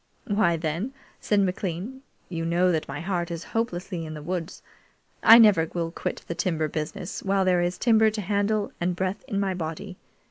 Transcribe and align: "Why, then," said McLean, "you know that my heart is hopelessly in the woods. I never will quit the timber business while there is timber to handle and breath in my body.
"Why, 0.25 0.57
then," 0.57 0.93
said 1.19 1.41
McLean, 1.41 2.01
"you 2.27 2.43
know 2.43 2.71
that 2.71 2.87
my 2.87 3.01
heart 3.01 3.29
is 3.29 3.43
hopelessly 3.53 4.03
in 4.03 4.15
the 4.15 4.23
woods. 4.23 4.63
I 5.21 5.37
never 5.37 5.69
will 5.75 5.91
quit 5.91 6.23
the 6.27 6.33
timber 6.33 6.67
business 6.67 7.21
while 7.21 7.45
there 7.45 7.61
is 7.61 7.77
timber 7.77 8.09
to 8.09 8.21
handle 8.21 8.71
and 8.81 8.95
breath 8.95 9.23
in 9.27 9.39
my 9.39 9.53
body. 9.53 9.97